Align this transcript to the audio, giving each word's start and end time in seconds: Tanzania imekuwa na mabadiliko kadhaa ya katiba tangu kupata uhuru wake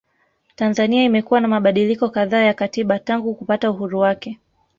Tanzania 0.55 1.03
imekuwa 1.03 1.39
na 1.41 1.47
mabadiliko 1.47 2.09
kadhaa 2.09 2.39
ya 2.41 2.53
katiba 2.53 2.99
tangu 2.99 3.35
kupata 3.35 3.71
uhuru 3.71 3.99
wake 3.99 4.39